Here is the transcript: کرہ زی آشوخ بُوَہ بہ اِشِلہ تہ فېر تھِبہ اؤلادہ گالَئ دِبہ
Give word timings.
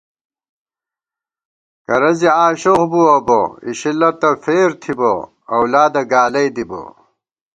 کرہ 1.85 2.11
زی 2.19 2.29
آشوخ 2.45 2.81
بُوَہ 2.91 3.17
بہ 3.27 3.39
اِشِلہ 3.65 4.09
تہ 4.19 4.29
فېر 4.43 4.69
تھِبہ 4.81 5.11
اؤلادہ 5.51 6.01
گالَئ 6.11 6.47
دِبہ 6.55 6.81